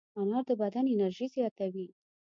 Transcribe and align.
انار 0.19 0.43
د 0.47 0.51
بدن 0.61 0.85
انرژي 0.93 1.27
زیاتوي. 1.35 1.87